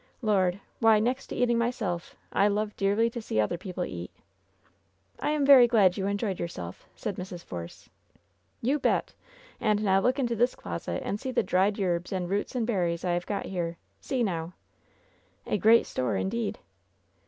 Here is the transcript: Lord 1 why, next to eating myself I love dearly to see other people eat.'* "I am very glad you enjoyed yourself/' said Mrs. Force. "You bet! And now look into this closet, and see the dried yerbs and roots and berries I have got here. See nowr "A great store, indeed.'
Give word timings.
Lord 0.23 0.55
1 0.55 0.61
why, 0.79 0.99
next 0.99 1.27
to 1.27 1.35
eating 1.35 1.59
myself 1.59 2.15
I 2.33 2.47
love 2.47 2.75
dearly 2.75 3.07
to 3.11 3.21
see 3.21 3.39
other 3.39 3.59
people 3.59 3.85
eat.'* 3.85 4.09
"I 5.19 5.29
am 5.29 5.45
very 5.45 5.67
glad 5.67 5.95
you 5.95 6.07
enjoyed 6.07 6.39
yourself/' 6.39 6.87
said 6.95 7.17
Mrs. 7.17 7.43
Force. 7.45 7.87
"You 8.63 8.79
bet! 8.79 9.13
And 9.59 9.83
now 9.83 9.99
look 9.99 10.17
into 10.17 10.35
this 10.35 10.55
closet, 10.55 11.03
and 11.05 11.19
see 11.19 11.29
the 11.31 11.43
dried 11.43 11.77
yerbs 11.77 12.11
and 12.11 12.31
roots 12.31 12.55
and 12.55 12.65
berries 12.65 13.05
I 13.05 13.11
have 13.11 13.27
got 13.27 13.45
here. 13.45 13.77
See 13.99 14.23
nowr 14.23 14.53
"A 15.45 15.59
great 15.59 15.85
store, 15.85 16.15
indeed.' 16.17 16.57